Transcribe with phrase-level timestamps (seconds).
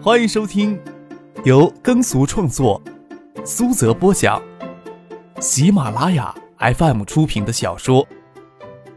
[0.00, 0.80] 欢迎收听
[1.44, 2.80] 由耕俗创作、
[3.44, 4.40] 苏泽播讲、
[5.40, 8.06] 喜马拉雅 FM 出品的小说《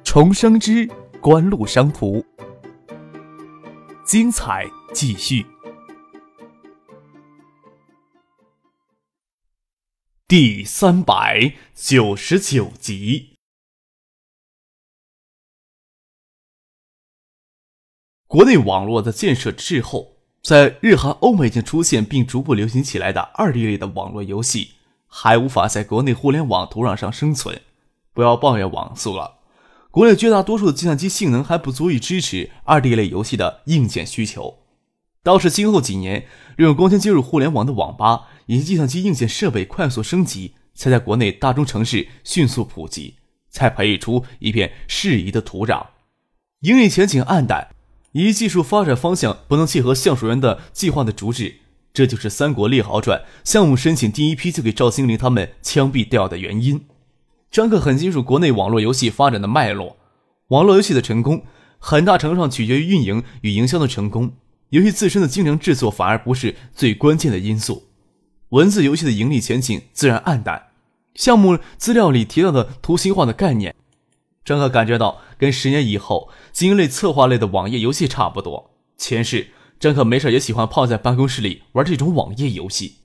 [0.04, 0.88] 重生之
[1.20, 2.20] 官路商途》，
[4.05, 5.43] 精彩继续，
[10.27, 13.36] 第三百九十九集。
[18.27, 20.20] 国内网络的建设滞后。
[20.41, 24.72] 在日韩欧美已经出现并逐步流行起来的二 D 类的网络游戏，
[25.05, 27.62] 还无法在国内互联网土壤上生存。
[28.12, 29.35] 不要抱怨网速了，
[29.91, 34.58] 国内绝大多数的计算机性能还不足以支持二 D 类游戏的硬件需求。
[35.22, 36.26] 倒是今后几年，
[36.58, 43.18] 利用光纤接入互联网的网吧以及计算机硬件设备快速升级，才在国内大中城市迅速普及，
[43.52, 45.85] 才培育出一片适宜的土壤。
[46.62, 47.76] 盈利前景暗淡。
[48.13, 51.55] 以技术发展方向不能契合橡树园的计划的主旨，
[51.93, 56.85] 这就是《三国列好转》项目申请第一批就给赵兴林他们枪毙掉的原因。
[57.49, 59.98] 张克很清楚国内网络游戏发展的脉络，
[60.49, 61.43] 网络游戏的成功
[61.79, 64.34] 很大程度上取决于运营与营销的成功，
[64.69, 67.84] 游戏自身的精良制作反而不是最关键的因素。
[68.50, 70.68] 文字游戏的盈利前景自然暗淡。
[71.16, 73.75] 项目资料里提到的图形化的概念。
[74.44, 78.72] 张克感觉到，跟十年以后经营类、策划类的网页游戏差不多。
[78.97, 82.97] 前世，张克没事也喜欢泡在办公室里玩这种网页游戏。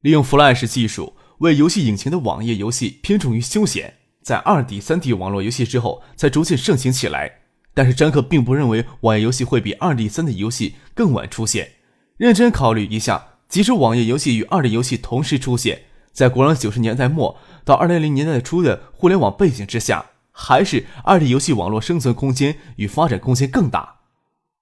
[0.00, 7.40] 利用 Flash 技术为游戏引擎的网页游戏偏重于休闲，在二 D、三 D 网络游戏之后才逐渐盛行起来。
[7.74, 11.72] 但是张克并不认为网页游戏会比二 D、三 D 游戏更晚出现。
[12.16, 20.06] 认真考虑一下，即使网页游戏与二 D 游戏同时出现在国人九十年代末到二零零年代初的互联网背景之下。
[20.32, 24.00] 还是二 D 游戏网络生存空间与发展空间更大。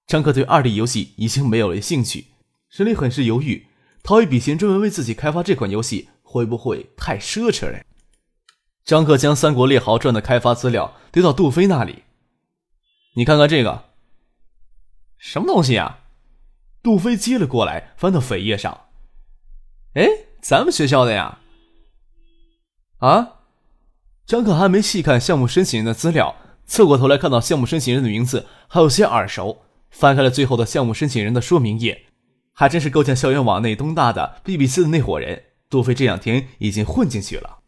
[0.07, 2.27] 张克对二 D 游戏已经没有了兴趣，
[2.69, 3.67] 心里很是犹豫。
[4.01, 7.83] 掏一笔钱专门为自己开发这款游戏，会不会太奢侈了？
[8.85, 12.03] 张克将《三国列豪传》的开发资料丢到杜飞那里，
[13.15, 13.89] 你看看这个，
[15.17, 15.99] 什么东西啊？
[16.81, 18.85] 杜飞接了过来，翻到扉页上，
[19.93, 20.07] 哎，
[20.41, 21.39] 咱们学校的呀？
[22.99, 23.38] 啊？
[24.29, 26.35] 张可还没细看项目申请人的资料，
[26.67, 32.03] 侧过头来看到项目申请人的名字还有些耳熟，翻开了最后的项目申请人的说明页，
[32.53, 35.45] 还真是构建校园网内东大的 BBC 的那伙人。
[35.67, 37.61] 杜飞这两天已经混进去了。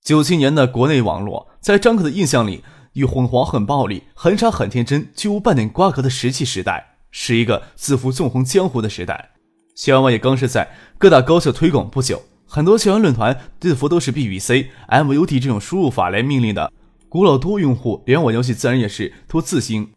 [0.00, 2.62] 九七年的国内网络，在张可的印象里，
[2.92, 9.30] 与混黄很暴力、很傻很天真、居无半点瓜葛的石器时代，是一个自负纵横江湖的时代。
[9.74, 12.22] 校园网也刚是在各大高校推广不久。
[12.56, 16.72] 很多校园论坛字符都是 BBC、MUD 这种输入法来命令的，
[17.06, 19.90] 古老多用户联网游戏自然也是多字星。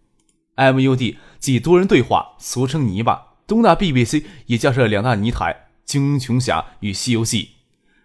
[0.58, 3.38] MUD 即多人对话，俗称泥巴。
[3.48, 5.54] 东大 BBC 也架设了两大泥台，
[5.86, 7.44] 《精英琼侠》与《西游记》。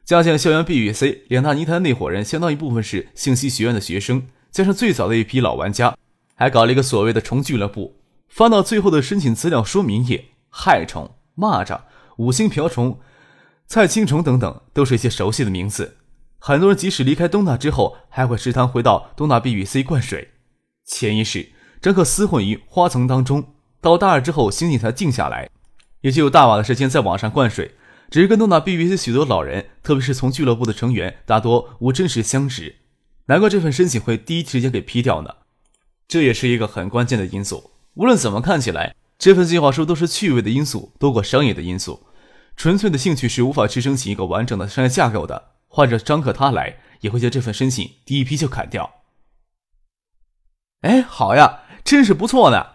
[0.05, 5.97] 加上校园 BBC 两大泥台的那伙人，相当一部分是信息学院的学生，加上最早的一批老玩家，
[6.37, 7.97] 还搞了一个所谓的虫俱乐部。
[8.29, 11.81] 翻到最后的申请资料说明页，害虫、蚂蚱、
[12.19, 13.01] 五星瓢虫。
[13.67, 15.97] 蔡青虫等等，都是一些熟悉的名字。
[16.39, 20.33] 很多人即使离开东大之后，还会时常回到东大 B 与 C 灌水。
[20.85, 25.49] 潜意识张克厮混于花丛当中，到大二之后，心情才静下来，
[26.03, 27.75] 也就有大把的时间在网上灌水。
[28.11, 32.77] 只是跟东大 B 与 C 许多老人，特别是从俱乐部的成员，大多无真实相识。
[33.27, 35.31] 难怪这份申请会第一时间给批掉呢。
[36.07, 37.71] 这也是一个很关键的因素。
[37.95, 42.07] 无论怎么看起来，这份计划书都是趣味的因素多过商业的因素。
[42.57, 45.51] 纯粹的兴趣是无法支撑起一个完整的商业架构的。
[45.69, 48.95] 换着张克他来，也会将这份申请第一批就砍掉。
[50.83, 52.75] 哎，好呀，真是不错呢。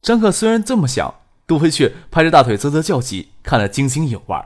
[0.00, 1.14] 张克虽然这么想，
[1.46, 4.36] 杜飞却拍着大腿啧啧叫起，看得津津有味。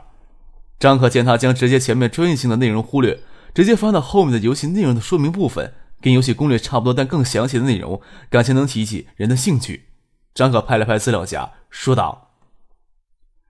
[0.79, 3.21] 张克见他将直接前面专业性的内容忽略，
[3.53, 9.89] 直接翻到后面的游戏内容的说明部分，跟游戏攻略差不多但更详细的内容，感情能提起人的兴趣。
[10.33, 12.28] 张克拍了拍资料夹，说道。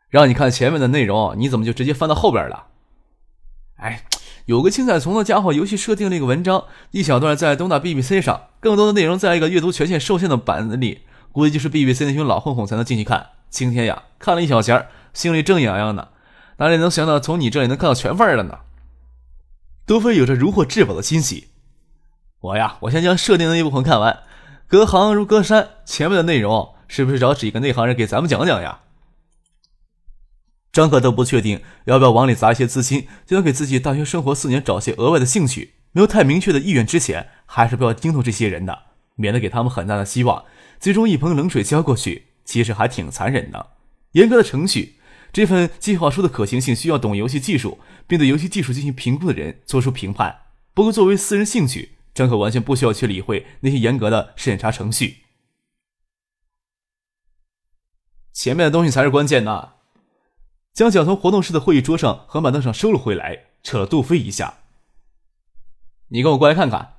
[0.09, 2.65] 让你看前面的内容，你怎么就直接翻到后边了？
[3.77, 4.03] 哎，
[4.45, 13.27] 有个青菜丛的家伙，游戏设定了一个文章，一小段在东大 BBC 上，更多的内容在一个阅读权限受限的版子里，估计就是 BBC 那群老混混才能进去看。
[13.49, 16.09] 今天呀，看了一小节心里正痒痒呢，
[16.57, 18.59] 哪里能想到从你这里能看到全份儿了呢？
[19.85, 21.49] 多菲有着如获至宝的欣喜。
[22.41, 24.19] 我呀，我先将设定的那部分看完，
[24.67, 28.79] 隔行如隔山，前面的内容是不是找几个内行人给咱们讲讲呀？
[30.71, 35.73] 张可都不确定要不要往里砸一些资金，就能给自己大学生活四年找些额外的兴趣。
[35.91, 38.83] 没有太明确的意愿之前，还是不要惊动这些人的，
[39.15, 40.45] 免得给他们很大的希望，
[40.79, 43.71] 最终一盆冷水浇过去，其实还挺残忍的。
[44.11, 44.95] 严格的程序。
[45.31, 50.35] 这份计划书的可行性需要懂游戏技术，并对游戏技术进行评估的人做出评判。
[50.73, 55.17] 不过，作为私人兴趣，张可完全不需要去理会那些严格的审查程序。
[58.33, 59.73] 前面的东西才是关键呢。
[60.73, 64.59] 将脚从活动室的会议桌上和板凳上收了回来，扯了杜飞一下
[66.09, 66.93] ：“你跟我过来看看。”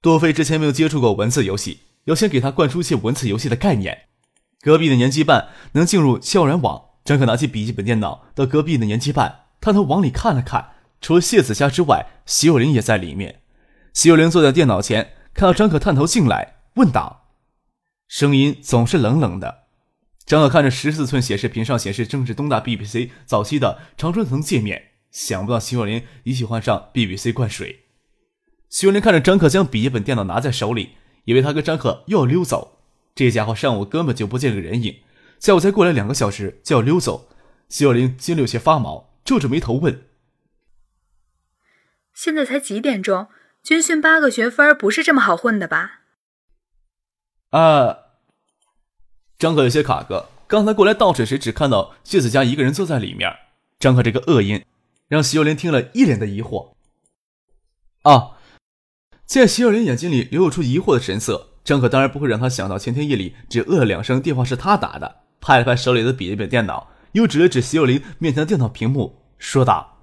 [0.00, 4.06] 杜飞之前没有接触过文字游戏，要先给他灌输一些文字游戏的概念。
[4.60, 13.42] 隔壁的年级办能进入校园网，张可拿起笔记本电脑到隔壁的年级办，探头往里看了看，除了谢子佳之外，席有灵也在里面。
[13.92, 17.26] 席有灵坐在电脑前，看到张可探头进来，问道
[18.08, 19.63] ：“声音总是冷冷的。”
[20.26, 27.84] 张可看着十四寸显示屏上显示正是东大 BBC 早期的长春藤界面，想不到徐若琳已喜欢上 BBC 灌水。
[28.70, 32.80] 徐若琳看着张可将笔记本电脑拿在手里，以为他跟张可又要溜走。
[33.14, 35.02] 这家伙上午根本就不见个人影，
[35.38, 37.28] 下午才过来两个小时就要溜走。
[37.68, 40.06] 徐若琳心里有些发毛，皱着眉头问
[42.14, 43.28] ：“现在才几点钟？
[43.62, 46.00] 军训八个学分不是这么好混的吧？”
[47.50, 48.03] 啊！
[49.44, 53.30] 张可有些卡壳，刚才过来倒水时只看到谢子佳一个人坐在里面。
[53.78, 54.64] 张可这个恶音，
[55.06, 56.70] 让徐有灵听了一脸的疑惑。
[58.04, 58.38] 啊！
[59.26, 61.50] 见徐有灵眼睛里流露出疑惑的神色。
[61.62, 65.16] 张可当然不会让他想到前天夜里只呃了两声，电话是他打的。
[65.42, 69.98] 拍了拍手里的笔记本电脑，又指了指徐有林面前的电脑屏幕，说道：“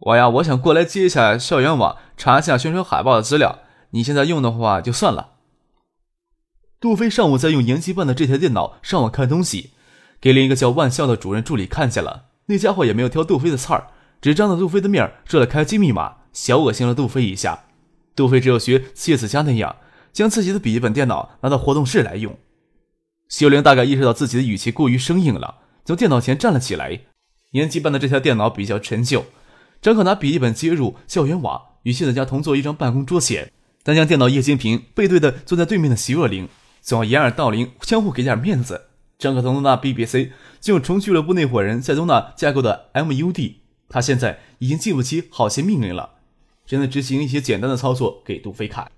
[0.00, 3.60] 我呀，我想过来接一下校园网，查一下宣传海报的资料。
[3.92, 5.36] 你现在用的话就算了。”
[6.80, 9.70] 杜飞上午在用研习办的这台电脑上网看东西，
[10.18, 12.24] 给另一个叫万笑的主任助理看见了。
[12.46, 13.88] 那家伙也没有挑杜飞的刺儿，
[14.22, 17.64] 只当着杜飞的面设了开机密码，小恶心了杜飞一下。
[18.16, 19.76] 杜飞只有学谢子佳那样。
[20.12, 22.36] 将自己的笔记本电脑拿到活动室来用，
[23.28, 27.02] 修灵大概意识到自己的语气过于生硬了，从电脑前站了起来。
[27.52, 29.26] 年级办的这台电脑比较陈旧，
[29.80, 33.52] 张可拿笔记本接入校园网，与谢子佳同坐一张办公桌前，
[33.84, 36.48] 但将电脑液晶屏背对的坐在对面的徐若琳，
[36.80, 38.86] 总要掩耳盗铃，相互给点面子。
[39.18, 40.30] 张可从东大 BBC
[40.60, 43.54] 进入重俱乐部那伙人在东大架构的 MUD，
[43.88, 46.14] 他现在已经记不起好些命令了，
[46.64, 48.90] 只能执行一些简单的操作给杜飞看。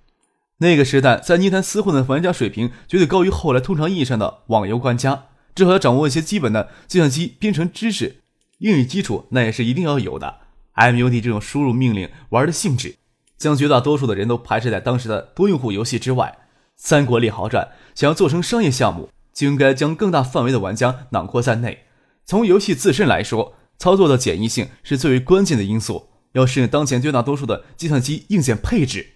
[0.58, 5.24] 那个时代，在泥潭厮混的玩家水平绝对高于后来通常意义上的网游玩家。
[5.54, 8.22] 至少要掌握一些基本的计算机编程知识，
[8.58, 10.38] 英语基础那也是一定要有的。
[10.76, 12.94] MUD 这种输入命令玩的性质，
[13.36, 16.38] 将绝大多数的人都排斥在当时的多用户游戏之外。
[16.84, 21.84] 三国猎豪传想要做成商业项目，就应该将更大范围的玩家囊括在内。
[22.26, 29.10] 从游戏自身来说，操作的简易性是最为关键的因素，要适应当前绝大多数的计算机硬件配置。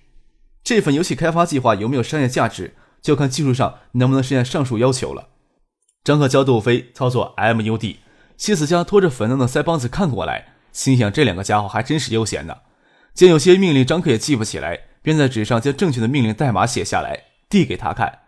[0.62, 5.30] 这份游戏开发计划有没有商业价值，就看技术上能不能实现上述要求了。
[6.04, 7.96] 张克教杜飞操作 MUD，
[8.36, 12.58] 谢子佳拖着粉嫩的腮帮子看过来，心想这两个家伙还真是悠闲呢。
[13.12, 17.24] 见有些命令张克也记不起来，便在纸上将正确的命令代码写下来，
[17.56, 18.20] 递给他看。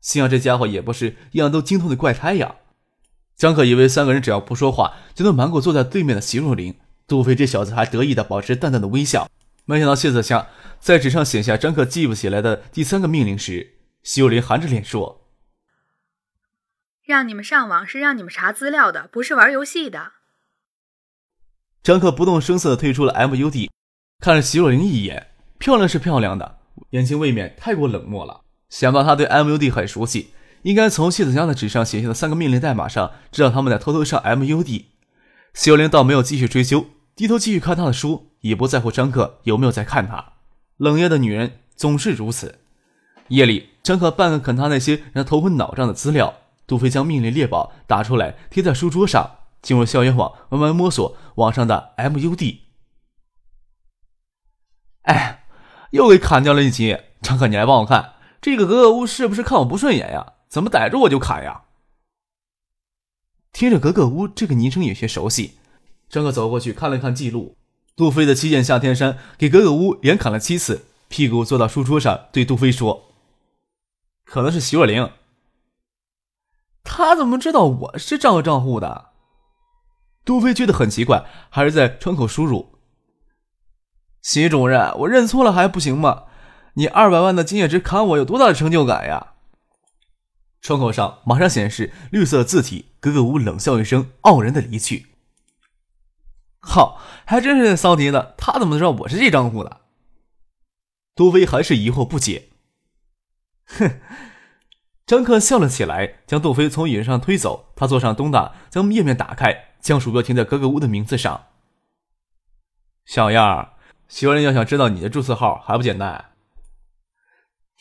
[0.00, 2.56] 心想这家伙也不是样样都精通的怪胎呀。
[3.36, 9.28] 张可以为三个人只要不说话就能瞒过坐在对面的席若琳，杜飞这小子还得意的保持淡淡的微笑。
[9.66, 10.46] 没想到谢子香
[10.78, 15.26] 在纸上写下张克记不起来的第三个命令时，席若琳含着脸说
[17.04, 20.12] ：“让你们上网是让你们查资料的，不是玩游戏的。”
[21.84, 23.68] 张克不动声色的退出了 MUD，
[24.20, 26.58] 看了席若琳一眼，漂亮是漂亮的，
[26.90, 28.42] 眼睛未免太过冷漠了。
[28.70, 34.84] 想到他对 MUD 很熟悉，应该从谢子江的纸上写下的三个命令代码上知道他们在偷偷上 MUD。
[35.52, 36.86] 徐有林倒没有继续追究，
[37.16, 40.34] 低头继续看他的书，也不在乎张可有没有在看他。
[40.76, 42.60] 冷艳的女人总是如此。
[43.28, 46.34] 夜里，张可半个啃他那些让头昏脑胀的资料。
[46.66, 52.58] 杜飞将命令列表打出来，贴在书桌上，进入校园网，慢慢摸索网上的 MUD。
[55.02, 55.44] 哎，
[55.90, 56.96] 又给砍掉了一级。
[57.20, 60.34] 张可，你来帮我看，这个格格巫是不是看我不顺眼呀？
[60.48, 61.62] 怎么逮着我就砍呀？
[63.52, 65.58] 听着格格巫这个昵称有些熟悉，
[66.08, 67.56] 张可走过去看了看记录。
[67.96, 73.12] 杜飞的七剑下天山给格格巫连砍了七次，屁股坐到书桌上，对杜飞说
[74.24, 75.10] ：“可能是徐若灵。”
[76.82, 79.10] 他怎么知道我是这个账户的？
[80.24, 82.72] 杜飞觉得很奇怪，还是在窗口输入
[84.22, 86.24] ：“徐主任，我认错了还不行吗？
[86.80, 89.34] 你二百万的经验值砍我，有多大的成就感呀？”
[90.62, 95.08] 窗口上马上显示绿色字体，格格巫冷笑一声，傲然的离去。
[96.60, 99.82] 靠，还真是骚迪的，他怎么知道我是这账户的？
[101.14, 102.48] 杜飞还是疑惑不解。
[103.66, 104.00] 哼，
[105.04, 107.72] 张克笑了起来，将杜飞从椅子上推走。
[107.76, 111.48] 他坐上东大，将页面打开，将鼠标停在格格巫的名字上。
[113.04, 113.74] 小样儿，
[114.08, 116.29] 媳妇人要想知道你的注册号还不简单？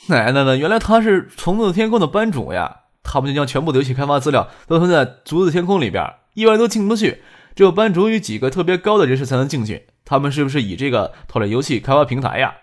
[0.07, 2.83] 奶奶的，原来他是虫子天空的班主呀！
[3.03, 6.03] 他们就将全部的游戏开发资料都存在竹子天空里边，
[6.33, 7.21] 一般人都进不去，
[7.55, 9.87] 只有班主与几个特别高的人士才能进去。
[10.05, 12.55] 他们是不是以这个偷了游戏开发平台呀？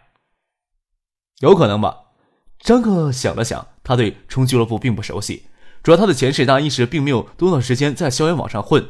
[1.40, 2.05] 有可能吧。
[2.59, 5.47] 张克想了想，他对虫俱乐部并不熟悉，
[5.83, 8.88] 主要他的前世大一时并没有多少时间在校园网上混。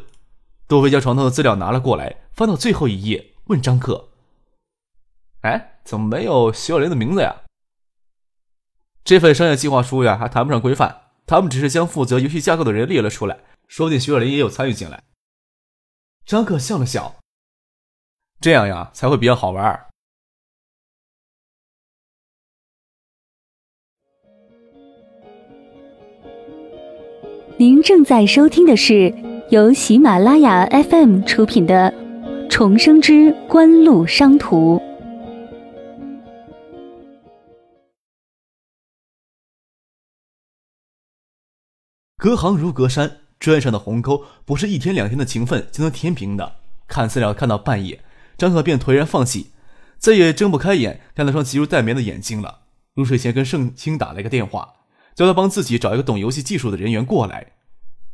[0.69, 4.09] 杜飞将床头的资料拿了过来，翻到最后一页，问张克
[5.43, 7.37] ：“哎，怎么没有徐小林的名字呀？”
[9.07, 11.03] 这份商业计划书呀，还谈不上规范。
[11.27, 15.05] 他们只是将负责游戏架构的人列了出来，说不定徐若琳也有参与进来。
[16.25, 17.15] 张克笑了笑，
[18.41, 19.87] 这样呀，才会比较好玩。
[27.57, 29.15] 您正在收听的是
[29.51, 31.93] 由喜马拉雅 FM 出品的
[32.51, 34.77] 《重生之官路商途》。
[42.27, 46.57] 隔行如隔山，砖上的鸿沟不是一天两天的勤奋就能填平的。
[46.89, 48.03] 看资料看到半夜，
[48.37, 49.53] 张可便颓然放弃，
[49.97, 52.63] 再也睁不开眼看那双急如待眠的眼睛了。
[52.95, 54.73] 入睡前跟盛清打了一个电话，
[55.15, 57.53] 叫他帮自己找一个懂游戏技术的人员过来。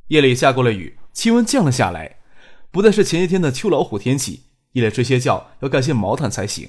[0.09, 2.17] 夜里下过了雨，气温降了下来，
[2.71, 4.43] 不再是前些天的秋老虎天气。
[4.73, 6.69] 夜里睡些觉要盖些毛毯才行。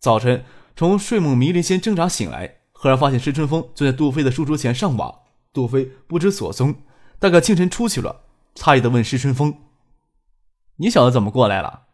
[0.00, 0.44] 早晨
[0.74, 5.19] 从睡梦迷离间挣扎醒来，赫然发现石春风坐在杜飞的书桌前上网。
[5.52, 6.82] 杜飞不知所踪，
[7.18, 8.24] 大概清晨出去了。
[8.54, 9.62] 诧异的问石春风
[10.76, 11.86] ：“你小子怎么过来了？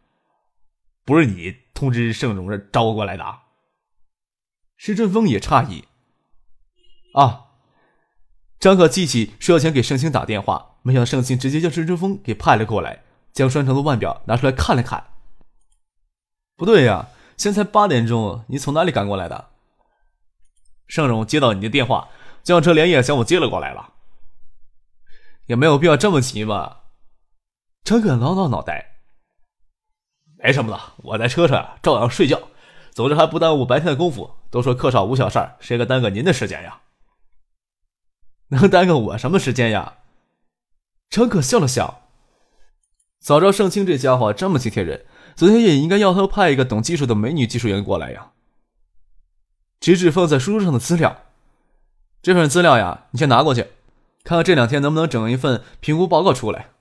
[1.05, 3.23] 不是你通知盛荣找我过来的？”
[4.77, 5.85] 石春风也诧异。
[7.13, 7.45] 啊！
[8.59, 15.11] 张可记起说要前给盛清打电话，没想到盛清直接将石春风给派了过来，将拴成的腕表拿出来看了看。
[16.55, 19.49] 不对呀，现在才八点钟，你从哪里赶过来的？
[20.87, 22.09] 盛荣接到你的电话。
[22.47, 23.95] 轿车连夜将我接了过来了，
[25.47, 26.85] 也没有必要这么急吧？
[27.83, 29.01] 陈可挠挠脑袋，
[30.37, 32.41] 没什么的，我在车上照样睡觉，
[32.91, 34.37] 总之还不耽误白天的功夫。
[34.49, 36.83] 都说客少无小事儿，谁敢耽搁您的时间呀？
[38.47, 39.97] 能耽搁我什么时间呀？
[41.09, 42.07] 陈可笑了笑，
[43.19, 48.31] 早知道盛清这家伙这么体贴人，昨天也应该要他派一个懂技术的美女技术员过来呀。
[49.81, 51.25] 直指放在书桌上的资料。
[52.27, 53.61] 这份资料呀，你先拿过去，
[54.25, 56.71] 看看这两天能不能整一份评估报告出来。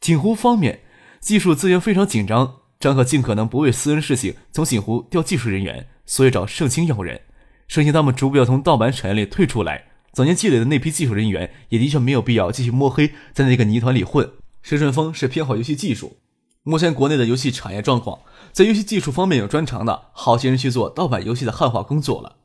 [0.00, 0.82] 锦湖方面
[1.18, 7.20] 技术资源非常紧张，张可尽可能不为私人事情从锦湖调技术人员，所以找盛清要人。
[7.66, 14.30] 盛清他们逐步要从盗版产业里退出来，早年积累的那批技术人员也的确没有必要继续摸黑在那个泥团里混。
[14.62, 16.18] 石顺峰是偏好游戏技术，
[16.62, 18.20] 目前国内的游戏产业状况，
[18.52, 22.36] 在游戏技术方面有专长的好些人去做盗版游戏的汉化工作了。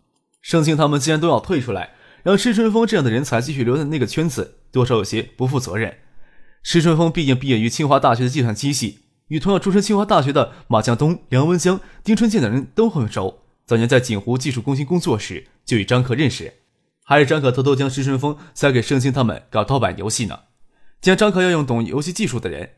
[0.48, 1.90] 盛清他们既然都要退出来，
[2.24, 5.98] 让施春风这样的人才继续留在那个圈子，多少有些不负责任。
[6.64, 13.42] 施春风毕竟毕业于清华大学的计算机系，与同样出身清华大学的马向东、梁文江、丁春健等人都很熟。
[13.66, 16.54] 早年在锦湖技术中心工作时就与张可认识，
[17.04, 20.40] 还是张可偷偷将施春风塞给盛清他们搞盗版游戏呢。
[21.02, 22.70] 既然张可要用懂游戏技术的人，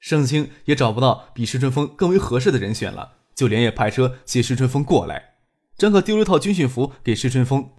[0.00, 5.33] 盛清也找不到比施春风更为合适的人选了，就连夜派车接施春风过来。
[5.76, 7.70] 张可丢了一套军训服给施春风，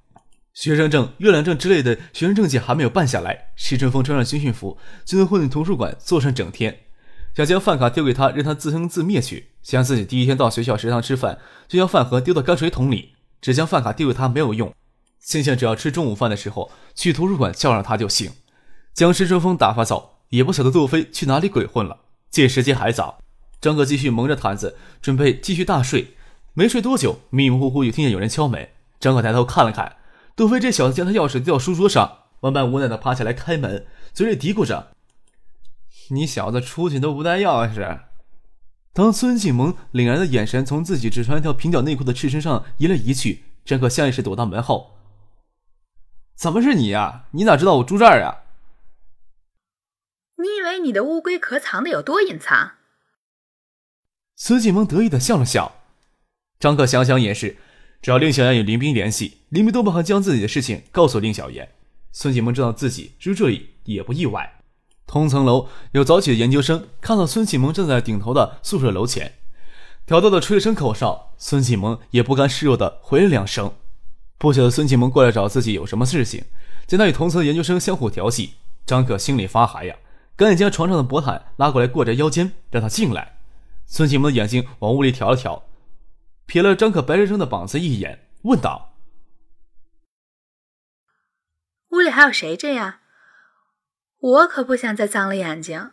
[0.53, 3.53] 学生证、阅览证之类的学生证件还没有办下来。
[3.55, 6.79] 施春风穿上军训服，就能混进图书馆坐上整天。
[7.35, 9.51] 想将饭卡丢给他，让他自生自灭去。
[9.61, 13.15] 想自己第一天到学校食堂吃饭，就将饭盒丢到泔水桶里。
[13.41, 14.73] 只将饭卡丢给他没有用，
[15.19, 18.31] 心想只要吃中午饭的时候去图书馆叫上他就行。
[18.93, 21.99] 将施春风打发走，也不晓得杜飞去哪里鬼混了。
[22.31, 23.19] 见时间还早，
[23.61, 26.14] 张可继续蒙着毯子，准备继续大睡。
[26.57, 28.69] 没睡多久，迷迷糊糊就听见有人敲门。
[28.97, 29.97] 张可抬头看了看，
[30.37, 34.95] 杜飞这小子将他钥匙掉书桌上，万般无奈的爬起来开门，嘴里嘀咕着
[36.11, 38.03] ：“你小子出去都不带钥匙。”
[38.93, 44.95] 当孙继萌凛然的眼神从自己只穿一条平角内裤的赤身上移来移去，张可下意识躲到门后
[46.35, 47.25] ：“怎么是你呀？
[47.31, 48.43] 你咋知道我住这儿呀？”
[50.41, 52.75] 你以为你的乌龟壳藏的有多隐藏？
[54.37, 55.81] 孙继萌得意的笑了笑。
[56.59, 57.57] 张克想想也是，
[58.01, 61.69] 只要令小妍与林斌联系，林斌都不会将自己的事情告诉令小妍。
[62.11, 64.53] 孙启萌知道自己住这里也不意外。
[65.05, 69.33] 同层楼有早起的研究生看到孙启萌站在顶头的宿舍楼前，
[70.05, 73.71] 挑逗的吹了声口哨，孙启萌也不甘示弱的回了两声。
[74.37, 76.43] 不晓得孙启萌过来找自己有什么事情，
[76.87, 78.53] 见他与同层的研究生相互调戏，
[78.85, 79.95] 张可心里发寒呀，
[80.35, 83.37] 赶紧将床上的薄毯拉过来过着腰间，让他进来。
[83.85, 85.61] 孙启蒙的眼睛往屋里瞟了瞟，
[86.47, 88.95] 瞥了张可白生生的膀子一眼，问道
[91.91, 92.99] ：“屋里还有谁这样？
[94.19, 95.91] 我可不想再脏了眼睛。”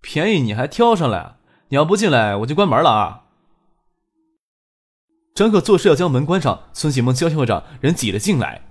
[0.00, 1.36] 便宜你还挑上来？
[1.68, 3.26] 你要不进来，我就关门了啊！
[5.34, 8.66] 张可做势要将门关上，孙启蒙娇笑着人挤了进来。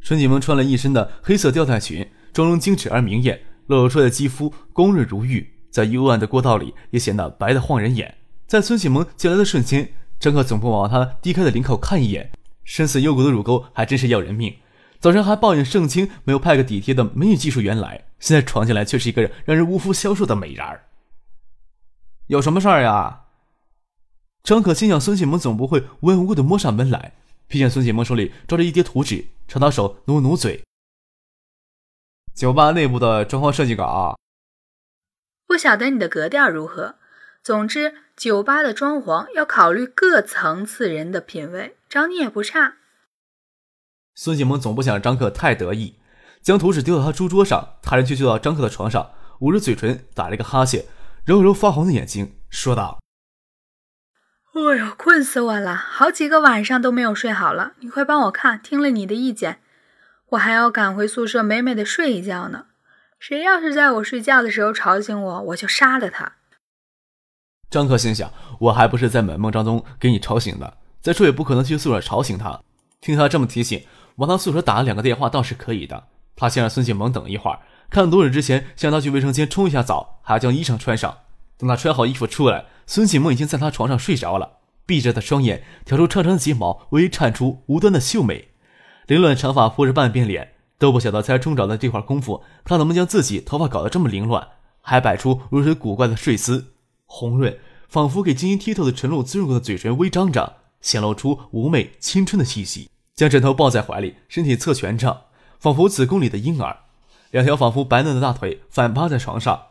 [0.00, 5.52] 孙启蒙穿了一身的黑色吊带裙，妆容精致而明艳，露出的肌肤光润如玉。
[5.70, 8.16] 在幽暗的过道里，也显得白得晃人眼。
[8.46, 12.30] 在孙启蒙进来的瞬间，张克总不往他低开的领口看一眼，
[12.62, 14.56] 深似幽谷的乳沟还真是要人命。
[15.00, 20.86] 早上还抱怨盛清没有派个体贴的美女技术员来，现在闯进来却是一个让人无福消受的美人儿。
[22.28, 23.24] 有什么事儿呀？
[24.44, 27.14] 张可心想，孙启蒙总不会无缘无故的摸上门来。
[27.48, 30.62] 瞥见孙启蒙手里抓着一叠图纸，朝他手努努嘴。
[32.34, 34.16] 酒吧内部的装潢设计稿。
[35.46, 36.96] 不晓得你的格调如何？
[37.46, 42.78] 总之，酒吧的装潢要考虑各层次人的品味，找你也不差。
[44.16, 46.00] 孙启萌总不想张克太得意，
[46.42, 50.86] 将图纸丢到他书桌上，他人却坐到张克的床上，捂着嘴唇打了一个哈欠，
[51.24, 52.98] 揉揉发红的眼睛，说道
[54.52, 57.74] ：“哎呦，困死我了，好几个晚上都没有睡好了。
[57.78, 59.60] 你快帮我看，听了你的意见，
[60.30, 62.66] 我还要赶回宿舍美美的睡一觉呢。”
[63.20, 66.35] 谁要是在我睡觉的时候吵醒我，我就杀了他。
[67.70, 72.60] 张克心想，我还不是在美梦当中给你吵醒的，再说也不可能去宿舍吵醒他。
[73.00, 73.82] 听他这么提醒，
[74.16, 76.04] 往他宿舍打了两个电话倒是可以的。
[76.34, 81.16] 他先让孙启蒙等一会儿，看多日之前先让他去卫生间冲一下澡，还要将衣裳穿上。
[81.58, 88.48] 等他穿好衣服出来，孙启蒙已经在他床上睡着了，闭着的双眼挑出长长的睫毛，微微颤出无端的秀美，
[89.06, 90.52] 凌乱长发铺着半边脸。
[90.78, 94.46] 都不晓得才冲澡的这会儿功夫，他怎么将自己头发搞得这么凌乱，
[94.82, 96.74] 还摆出如此古怪的睡姿，
[97.06, 102.90] 红润仿佛给晶莹剔透的晨露滋润过的嘴唇微张着，显露出妩媚青春的气息。
[103.14, 105.26] 将枕头抱在怀里，身体侧蜷着，
[105.58, 106.76] 仿佛子宫里的婴儿。
[107.30, 109.68] 两条仿佛白嫩的大腿反趴在床上，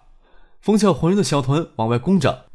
[0.59, 2.45] 丰翘浑圆的小臀往外弓着，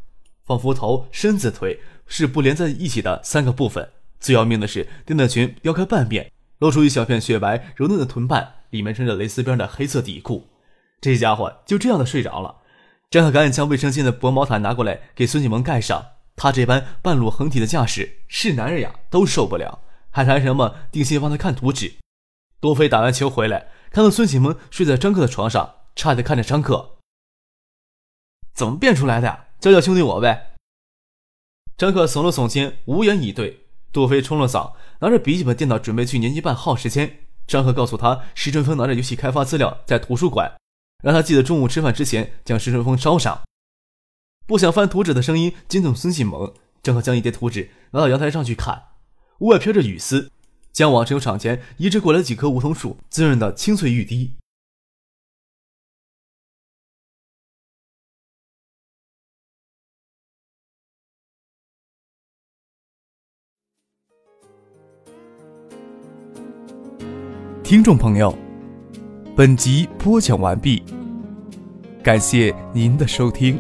[0.45, 3.91] 仿佛头、身子、腿是不连在一起的三个部分。
[4.19, 6.31] 最要命的是，丁的裙撩开半边。
[6.59, 10.49] 露出一小片雪白柔嫩的臀瓣，里面穿着蕾丝边的黑色底裤。
[11.01, 12.57] 这家伙就这样的睡着了。
[13.11, 16.13] 张可赶紧将卫生间的薄毛毯拿过来给孙启蒙盖上。
[16.37, 21.95] 他这般半裸横体的架势，是男人呀都受不了，还谈什么定心帮他看图纸？
[22.61, 26.99] 多飞打完球回来，看到孙启蒙睡在张克的床上，诧异看着张克
[28.55, 29.47] ：“怎么变出来的呀？
[29.59, 30.55] 教教兄弟我呗。”
[31.77, 33.67] 张克耸了耸肩，无言以对。
[33.93, 37.27] 杜飞冲了澡，拿着笔记本电脑准备去年级办耗时间。
[37.47, 40.57] 张赫告诉他，石春峰拿着游戏开发资料在图书馆，
[41.03, 43.43] 让他记得中午吃饭之前将石春风烧上。
[44.47, 48.83] 不想翻图纸的声音惊动孙启蒙，正好将一叠图纸拿到阳台上去看。
[49.39, 50.31] 屋外飘着雨丝，
[50.73, 54.37] 将往城场前移植过来几棵梧桐树滋润的清脆欲滴。
[67.63, 68.37] 听众朋友，
[69.37, 70.83] 本集播讲完毕，
[72.03, 73.59] 感谢您的收听。